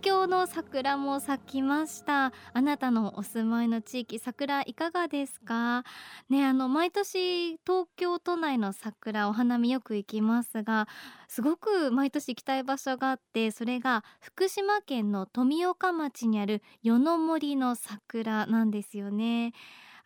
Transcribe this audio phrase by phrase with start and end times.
[0.00, 2.32] 東京の桜も咲きました。
[2.52, 5.84] あなたのお住まいの地域桜いかがですか？
[6.28, 10.88] ねあの毎年東京都内の桜お花見よく行きますが
[11.28, 19.52] すごく毎年行きたい場所があってそれが福島県の富岡町にある夜の森の桜なんですよね。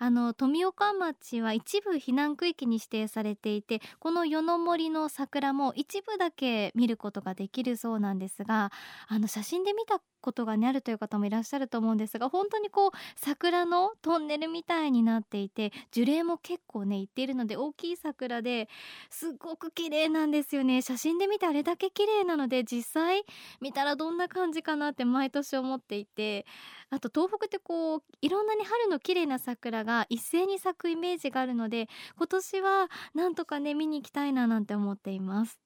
[0.03, 8.73] あの富岡町は一部避難区域に指定されていてこの与の森の桜も一部だけ見ることができるそうなんですが
[9.07, 18.69] あの写真で見たことがあるという方もいらっしゃると思うんですが本当にこう桜のトンネルみたいになっていて樹齢も結構ねいっているので大きい桜で
[19.09, 20.83] すごく綺麗なんですよね。
[20.83, 23.25] 写真で見てあれだけ綺麗なので実際
[23.61, 26.47] 見たらどんな感じかなって毎年思っていて
[26.93, 35.59] あと東北ってこういろんなに春の綺麗な桜が一斉に咲くイメージがあるので今年はなんとかね見に行きたいななんて思っています。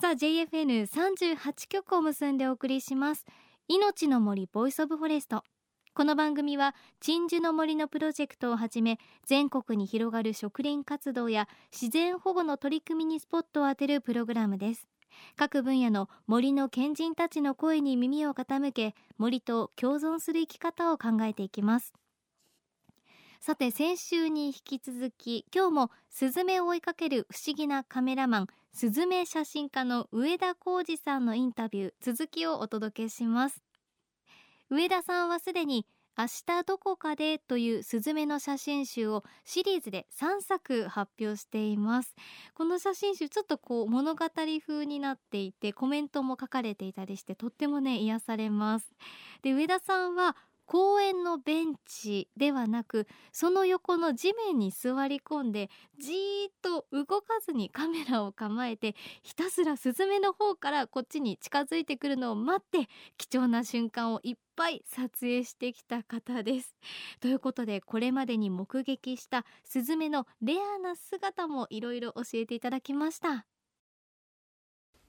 [0.00, 3.26] さあ JFN38 曲を結んでお送りします。
[3.68, 5.44] いのちの森 Voice of Forest。
[5.94, 14.88] この番組は鎮守の森のプロジェクトをはじめ全国に広がる植林活動や自然保護の取り組みにスポットを当てるプログラムです。
[15.36, 21.92] 各分野の森の賢人たちの声に耳を傾け森と共存する生き方を考えていきます。
[23.40, 33.62] さて先週に引き続き今日もスズメを追いかける不思議なカメラマンスズメ写真家の上田浩二さんのインタビュー続きをお届けします。
[34.68, 35.86] 上田さんはすでに
[36.20, 42.14] 明日どこかでというスズメの写真集をシリーズで3作発表しています。
[42.52, 44.26] この写真集ちょっとこう物語
[44.66, 48.92] 風になっていてコメントも書かれていたりしてとってもね癒されます。
[49.40, 50.36] で上田さんは
[50.70, 56.14] 公園のベンチではなくその横の地面に座り込んでじー
[56.48, 58.94] っと動かずにカメラを構えて
[59.24, 62.88] ひたすらスズメの方からこっちに近づいてくるのを待って
[63.18, 66.76] 貴重な瞬間をいっぱい撮影してきた方です。
[67.18, 73.44] ということでこれまでに目撃したスズメのレアな姿もいろいろ教えていただきました。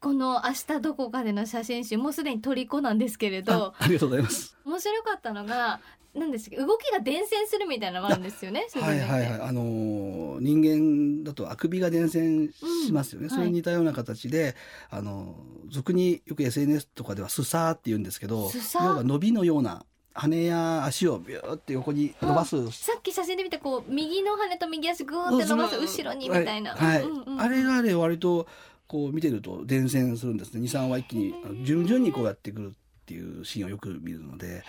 [0.02, 4.58] この明日どこかでの写真集もうすでに虜なんですけれどありがとうございます。
[4.66, 5.80] 面白かったのが
[6.16, 9.42] 何ですか動きが伝染するみたいなのもあるんですよねはいはいはい。
[9.42, 12.50] あのー、人間だとあくびが伝染
[12.86, 14.54] しますよね、うん、それに似たような形で、はい、
[14.90, 15.36] あの
[15.70, 18.50] 俗によく SNS とかではスサーって言うんですけど
[18.82, 28.48] 要は伸びのような羽や足をビューって横に伸ばす、うん、さっき写真で見てこう右の羽と右足グーって伸ばす後ろにみたいな、はい、うんうん、あれがね割と
[28.92, 30.60] こう見てると伝染するんですね。
[30.68, 32.72] 23は一気に順々にこうやってくるっ
[33.06, 34.64] ていうシーンをよく見るので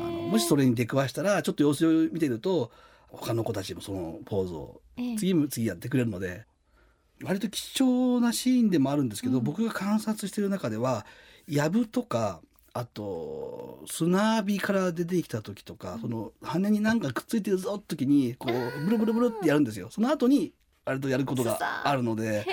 [0.00, 2.72] あのもしそれに出くわしたらちょっと様子を見てると
[3.06, 4.80] 他の子たちもそのポーズを
[5.16, 6.44] 次も次やってくれるので
[7.22, 11.06] 割と貴重なシーンでもあるんですけど、うん、僕が観察してる中では
[11.46, 12.40] やぶとか
[12.74, 19.88] あと砂浴びから出てきた時とか、うん、その羽に何かくっついてるぞって時にこうブルブルブルってやるんですよ。
[19.90, 20.52] その後に
[20.84, 22.44] 割とやることがあるので。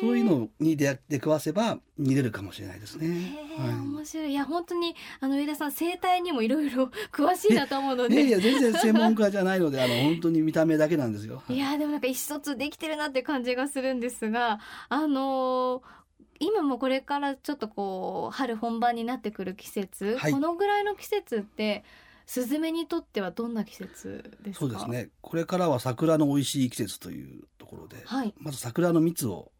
[0.00, 3.36] そういうのに出出くわせば見れるかもしれないですね。
[3.56, 4.30] はい、面白い。
[4.30, 8.14] いや本当にあの上田さん生態にもいろいろ詳しいなと思うので。
[8.14, 11.42] いやいや全然専門家じゃないのであの本当に見た目だけなんですよ。
[11.48, 16.04] いやでもなんか一つできてるなって感じがするんですが、あのー
[16.40, 21.84] 今もこれからちょっとこう春本番になってくる季節、はい、このぐらいの季節って
[22.26, 29.52] スズメにとってはどんな季節ですそうですねこれからは桜の美味しい季節というところで、はい、まず桜の蜜を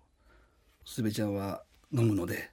[0.84, 1.62] すべちゃんは
[1.92, 2.50] 飲むので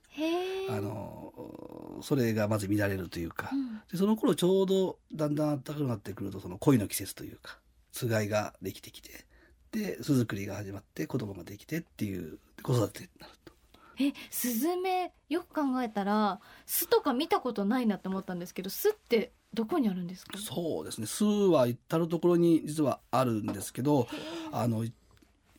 [0.69, 7.58] あのそれがまず見られるというか、うん、でその頃ちょうどだんだん暖かくなってくるとその恋の季節というか
[7.91, 9.25] つがいができてきて
[9.72, 13.52] で巣作りが始まって子供ができてっていう子育てになると。
[14.00, 20.38] えスズメよく考えたら巣とか見たことないなって思ったんですけど巣ってどこにあるんですか？
[20.38, 21.08] そうですね。
[21.08, 24.08] 巣は至る所に実はあるんですけど
[24.52, 24.85] あの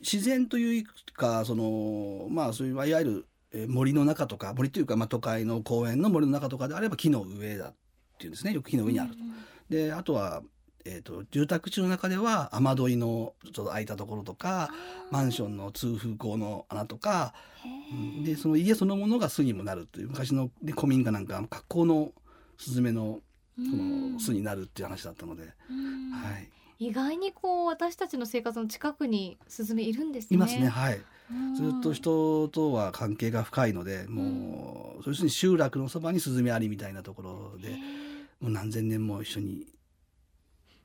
[0.03, 0.85] 自然という
[1.15, 3.27] かそのまあそういういわゆる
[3.69, 7.75] 森の中とか森というか、まあ、都会の公園の森の中とかであれば木の上だっ
[8.19, 8.53] ていうんですね。
[8.53, 9.17] よく木の上にあると。
[9.69, 10.43] であとは
[10.85, 14.71] えーと、住宅地の中では雨どいのちょっと空いたところとか
[15.11, 17.35] マンションの通風口の穴とか、
[17.95, 22.13] うん、でその家そのものが巣にもなるという昔の、ね、古民家なんか格好の
[22.59, 23.21] スズメの
[23.57, 25.53] その巣になるっていう話だったので、はい、
[26.87, 30.35] 意外にこう私たちの生活の近くにスズメいるんですね。
[30.37, 30.69] いますね。
[30.69, 31.01] はい。
[31.57, 37.77] ずっと人とは関係が深いので、もう、うん、そういう集落のそばにスズメありみたいなところで。
[38.43, 39.67] もう何千年も一緒に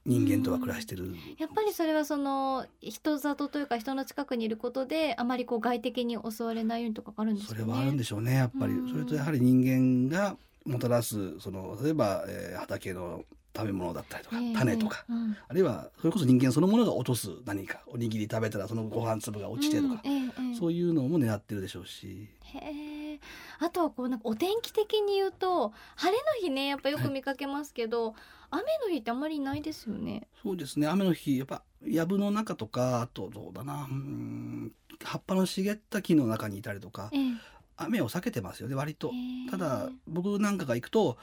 [0.06, 7.60] 人間とは暮らしてる、やっぱりそれはその人里というか人の近くにいることであまりこう外敵に襲われないようにとかあるんですかね。
[7.60, 13.24] それはあるんでしょうねやっぱり、うんそれとやはり人間がもたらすその例えば、えー畑の
[13.58, 14.54] 食べ物だったりとか、ええ。
[14.54, 15.38] 種とか、うん。
[15.48, 20.12] あるいはそれこそ人間そのものが落とす何かおにぎり食べたらそのご飯粒が落ちてとか、うん。
[20.12, 20.56] ええええ。
[20.56, 22.30] そういうのも狙ってるでしょうし。
[22.44, 23.20] へえ。
[23.60, 28.14] あとはこうなんかお天気的に言うと晴れの日ねやっぱよく見かけますけど、
[28.52, 30.28] 雨の日ってあんまりいないですよね。
[30.44, 30.88] そうですね。
[30.88, 34.72] 雨の日やっぱ藪の中とかあとどうだなうん
[35.04, 37.34] 葉っぱの茂った木の中にいたりとかええ。
[37.76, 39.12] 雨を避けてますよね割と。
[39.52, 41.18] ただ僕なんかが行くと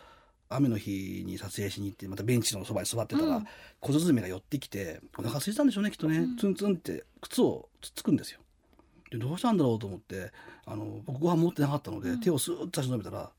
[0.56, 3.46] 雨の日に撮影しに行ってまたベンチのそばに座ってたら、うん。
[3.80, 6.36] 小スズメが寄ってきてお腹空いてたんでしょうねきっとね、うん。
[6.36, 8.40] ツンツンって靴をつっつくんですよ。
[9.10, 10.32] でどうしたんだろうと思って
[10.66, 12.20] あの僕ご飯持ってなかったので、うん。
[12.20, 13.30] 手をスーッと差し伸べたら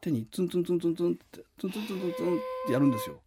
[0.00, 3.20] 手にツンツンツンツンツンってツンツンツンツンツンってやるんですよ。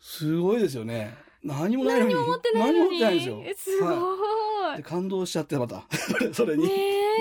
[0.00, 1.14] すごいですよね。
[1.42, 3.42] 何もないのに何も持ってないんですよ。
[3.44, 4.76] えすごい、はい。
[4.78, 5.84] で感動しちゃってまた。
[6.32, 7.12] それに、ねえ。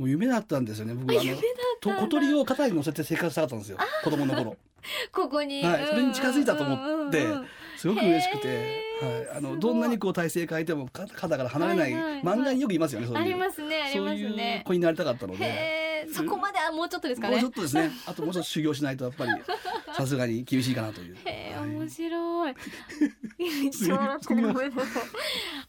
[0.00, 1.42] もう夢だったんですよね僕あのあ夢だ
[1.80, 3.78] と小鳥を肩に乗せて生活したかったんですよ。
[4.04, 4.56] 子供の頃。
[5.12, 5.86] ここに、はい。
[5.86, 7.26] それに近づいたと思って
[7.76, 11.92] すごく嬉しくて、はい、あのどんなにこう体勢変えてもか肩から離れない、
[12.22, 14.62] 漫画によくいますよねそういうありますねありますね。
[14.66, 15.90] 子になりたかったので。
[16.12, 17.34] そこまではもうちょっとですかね。
[17.34, 17.90] もうちょっとですね。
[18.06, 19.32] あともうちょっと修行しないとやっぱり
[19.94, 21.16] さすがに厳しいかなという。
[21.24, 21.70] へえはい。
[21.70, 22.54] 面白 い。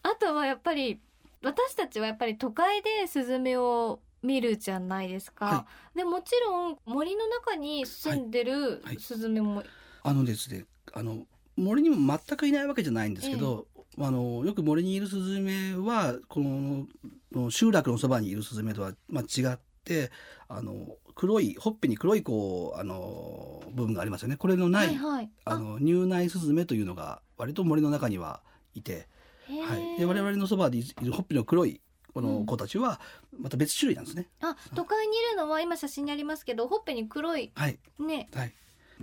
[0.03, 1.01] あとはやっぱり
[1.43, 5.65] 私たちはやっぱり都会でスズメを見るじゃないですか、は
[5.95, 8.99] でもちろん森の中に住んでるはい。
[8.99, 9.63] スズメも、
[10.03, 11.25] あのですね、あの
[11.55, 20.11] 森にも全くいないわけじゃないんですけど、あのよく森にいるスズメはこの集落のそばにいるスズメとは、まあ、違って
[20.47, 20.73] あの
[21.15, 24.37] 黒いほっぺに黒いこうあの部分がありますよね。
[24.37, 25.29] これのない、はいはい。
[25.45, 25.57] あ。
[25.57, 28.41] の乳内スズメというのが割と森の中には
[28.75, 29.07] いて、
[29.47, 31.81] はい、で我々のそばにいるほっぺの黒い
[32.13, 32.99] この子たちは
[33.39, 34.27] また別種類なんですね。
[34.41, 38.29] あ都会にいるのは今写真にありますけどほっぺに黒いはい、ね。
[38.33, 38.53] はい、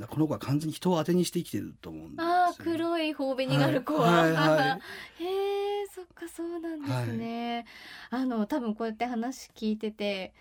[0.08, 4.32] この子は完全に人を当てにして生きてると思うんですよね、あー黒い頬紅がある子は、はい。
[4.32, 4.80] はいは
[5.18, 7.66] へえそっかそうなんですね、
[8.10, 10.32] あの多分こうやって話聞いてて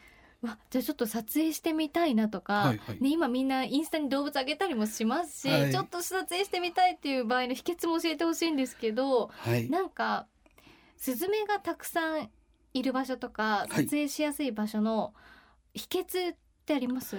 [0.41, 3.01] わじゃあちょっと撮影してみたいなとか、はいはい。
[3.01, 5.71] ね、今みんなインスタに動物あげたりもしますし、はい。
[5.71, 10.27] ちょっと撮影してみたいっていう場合の秘訣も教えてほしいんですけどはい、なんか
[10.97, 12.29] スズメがたくさん
[12.77, 13.83] いる場所とかはい。
[13.85, 15.13] 撮影しやすい場所の
[15.73, 16.35] 秘訣っ
[16.65, 17.15] てあります、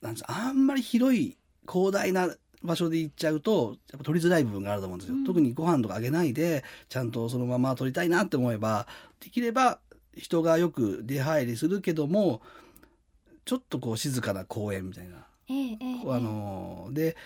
[0.00, 1.36] なんですあんまり広い
[1.68, 5.24] 広大な場所で行っちゃうとやっぱ取りづらい部分があると思うんですよ、うん。
[5.24, 8.86] 特にご飯とかあげないでちゃんとそのまま取りたいなって思えば
[9.20, 9.78] できれば
[10.16, 12.40] 人がよく出入りするけども
[13.44, 17.16] ちょっとこう静かな公園みたいな、ええええあので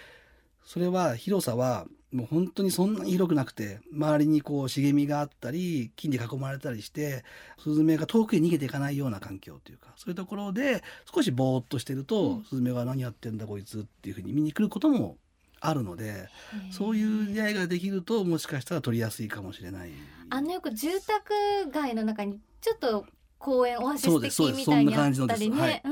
[0.64, 7.24] それは広さはもう本当にそんなに広くなくて周りにこう茂みがあったり木に囲まれたりして
[7.58, 12.44] スズメが遠くへ逃げていかないような環境というかそういうところで少しぼーっとしてると、うん。
[12.44, 15.18] スズメが何やってんだこいつっていうふうに見に来ることも
[15.60, 16.28] あるので
[16.70, 19.90] そういう出会いができるともしかしたら取りやすいかもしれない。
[20.30, 23.04] あのよく住宅街の中にちょっと
[23.38, 25.82] 公園オアシス的みたいにあったりそんな感じのね。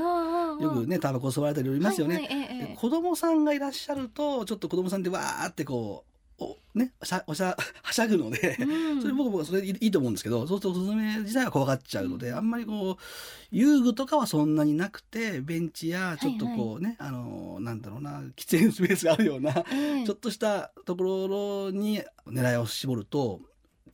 [0.61, 2.15] よくねタバコ吸われたりいますよね。
[2.15, 2.75] はいはいええ。
[2.77, 9.01] 子供さんがいらっしゃるとちょっと子供さんでわーってこうおねおしゃおしゃはしゃぐので、うん。
[9.01, 13.03] それ僕はそれいいいいと思うんですけどそうするとスズメ自体は怖がっちゃうので、あんまりこう
[13.51, 20.05] 遊具とかはそんなになくてベンチやちょっとこうね、あのなんだろうな喫煙スペースがあるようなええ。
[20.05, 23.41] ちょっとしたところに狙いを絞ると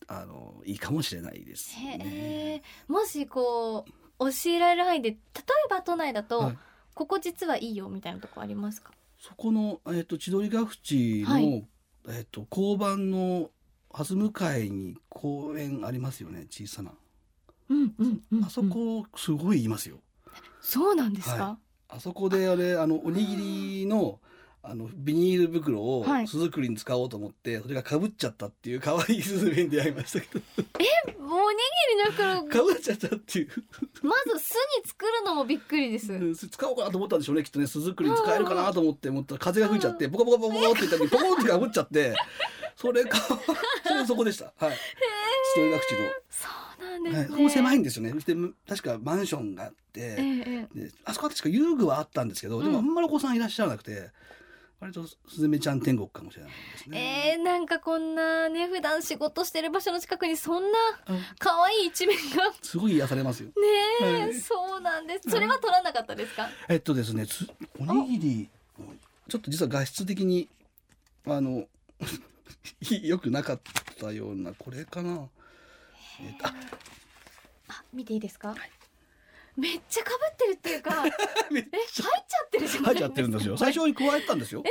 [0.07, 2.61] あのいいかもしれないですへね。
[2.87, 2.91] え。
[2.91, 5.19] もしこう教えられる範囲で例え
[5.69, 6.57] ば都内だと、はい。
[6.93, 8.91] ここ実はいいよみたいなとこありますか？
[9.19, 11.67] そこの、えっと千鳥ヶ淵の、はい
[12.09, 13.49] えっと交番の
[13.91, 16.91] 蓮向かいに公園ありますよね小さな、
[17.69, 19.97] うんうんうん、あそこすごい言いますよ。
[20.61, 21.57] そうなんですか、は
[21.87, 23.35] あそこであれあのおにぎ
[23.81, 24.19] りの
[24.67, 26.27] あのビニール袋をはい。
[26.27, 30.21] 巣作りに使おうと思って、それがかぶっちゃったっていう可愛いスズメに出会いました。
[30.21, 30.41] けど
[31.19, 32.49] おにぎりの袋。
[32.49, 33.49] かぶっちゃったっていう。
[34.01, 42.15] まず巣に作るのもびっくりです、うん使おうかなと思ったんでしょうねきっとね巣作りに使えるかなと思って思ったら風が吹いちゃってボコボコボコボコって言った時にポコンってかぶっちゃって
[42.75, 43.17] それか
[43.87, 44.45] それそこでした。
[44.57, 44.77] はい。
[45.55, 46.47] 千鳥ヶ淵のそ
[46.79, 48.11] うなんですね、はい、そこも狭いんですよね。
[48.11, 48.35] そして
[48.67, 54.11] 確かマンションがあって、えええであそこは確か遊具はあったんですけど、でもあんまりお子さんいらっしゃらなくて、
[54.79, 57.33] 割とスズメちゃん天国かもしれないですえね。
[57.37, 60.77] えーなんかこんなね普段仕事してる場所の近くにそんな
[61.07, 61.21] うん。
[61.39, 62.53] 可愛い一面が。
[62.61, 63.47] すごい癒されますよ。
[63.49, 63.53] ね
[64.01, 64.33] え、はい。
[64.33, 65.29] そうなんです。
[65.29, 67.47] それは取らなかったですか、えっとですね、つ
[67.79, 68.49] おにぎり
[69.29, 70.49] ちょっと実は画質的に
[71.25, 71.65] あの
[73.01, 73.59] 良くなかっ
[73.99, 75.29] たようなこれかな、
[76.21, 76.53] えーとあ
[77.69, 78.55] あ見ていいですか、
[79.57, 82.07] めっちゃ被ってるっていうか え入っちゃ
[82.45, 83.55] ってるじゃない入っちゃってるんですよ。
[83.57, 84.63] 最初に加えてたんですよ。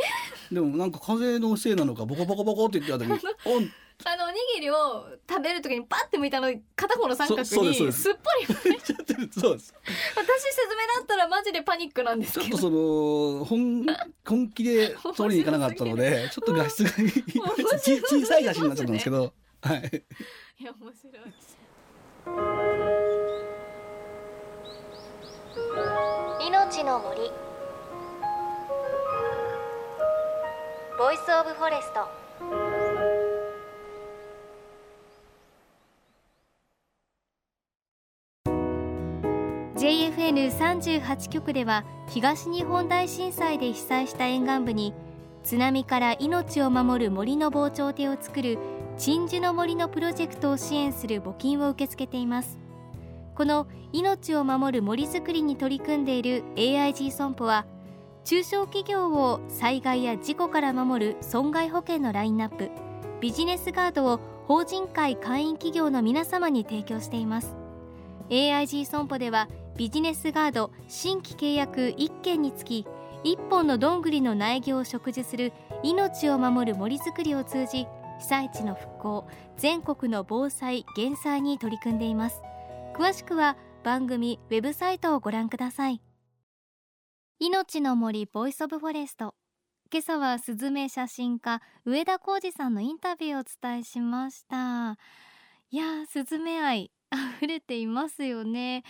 [0.53, 3.73] でもなんか風のせいなのかボコボコボコって言ってた時にオン
[4.05, 9.73] あのおにぎりを食べる時にパッて向いたの片方の三角にすっぽり入っちゃってるそうです。
[10.17, 12.45] 私スズメだったらマジでパニックなんですけど。
[12.45, 13.87] ちょっとその本
[14.25, 19.33] 本気で取りに行かなかったのでちょっと画質が小さい写真になっちゃったんですけど。
[19.63, 20.05] はい。
[20.59, 21.23] いや面白い
[25.57, 27.31] 命の森。
[30.99, 32.09] ボイスオブフォレスト。
[39.77, 44.93] JFN38 局では東日本大震災で被災した沿岸部に
[45.45, 48.59] 津波から命を守る森の防潮堤を作る
[48.99, 52.64] 鎮守の森のプロジェクトを支援する募金を受け付けています。
[53.35, 57.67] この命を守る森づくりに取り組んでいる AIG 損保は
[58.25, 62.71] 中小企業を災害や事故から守る損害保険のラインナップ
[63.21, 67.57] ビジネスガードを法人会会員企業の皆様に提供しています。
[68.31, 72.87] AIG 損保ではビジネスガード新規契約1件につき
[73.25, 77.87] 1本のどんぐりの苗木を植樹する命を守る森づくりを通じ
[78.21, 79.27] 被災地の復興
[79.57, 82.43] 全国の防災減災に取り組んでいます。
[82.95, 86.01] 詳しくは番組ウェブサイトをご覧ください。
[87.41, 89.35] いのちの森 Voice of Forest。
[89.93, 94.97] 今朝はスズメ写真家上田浩二さんのインタビューをお伝えしました。
[95.71, 98.85] いやースズメ愛溢れていますよね。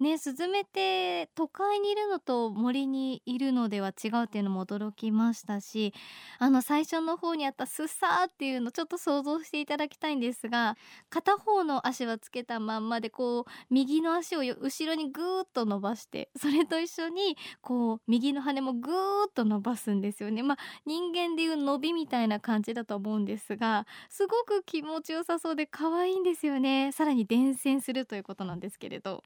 [0.00, 5.94] ねスズメって都会にいるのと森にいるのでは違うっていうのも驚きましたし
[6.38, 10.76] あの最初の方にあったスッサーっていうのちょっと想像していただきたいんですが
[11.08, 18.94] 片方の足はつけたまんまでこう右の足を後ろにぐーっと伸ばしてそれと一緒にこう右の羽もぐー
[19.28, 20.42] っと伸ばすんですよね。
[20.42, 26.92] まあ人間でいう伸びみたいな感じだと思うんですがすごく気持ちよさそうで可愛いんですよね。
[26.92, 29.22] さらに伝染するということなんですけれど。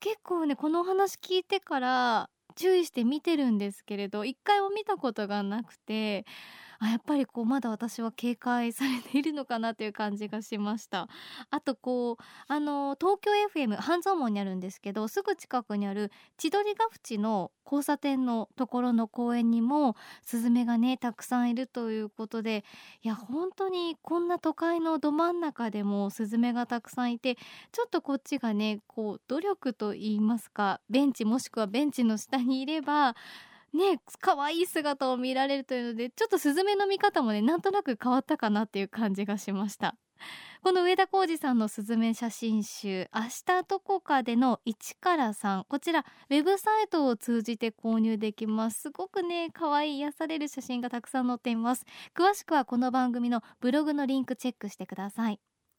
[0.00, 6.24] 結構ねこのお話聞いてから注意して見てるんですけれど一回も見たことがなくて
[6.78, 11.08] あやっぱりこうまだ私は警戒されているのかなという感じがしました。
[11.50, 22.64] あとこうあの東京 FM 半蔵門にあるんですけどすぐ近くにある千鳥ヶ淵の交差点のところの公園にもスズメがねたくさんいるということで
[23.02, 27.34] いや本当にこんな都会のど真ん中でもスズメがたくさんいて
[27.72, 33.16] ちょっとこっちがねこう努力と言いますかベンチもしくはベンチの下にいれば
[33.76, 39.96] ね可愛い姿を見られるというのでちょっとスズメの見方もねなんとなく変わったかなっていう感じがしました。
[40.62, 48.80] この上田浩二さんのスズメ写真集「明日どこかで」の1から3こちらウェブサイトを通じて購入できます。
[48.80, 51.84] すごくね可愛い癒される写真がたくさん載っています。
[52.14, 55.40] 詳しくはこの番組のブログのリンクチェックしてください。